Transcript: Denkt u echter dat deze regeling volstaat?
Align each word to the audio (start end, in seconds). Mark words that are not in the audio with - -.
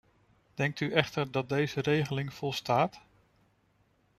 Denkt 0.57 0.79
u 0.79 0.91
echter 0.91 1.31
dat 1.31 1.49
deze 1.49 1.81
regeling 1.81 2.33
volstaat? 2.33 3.01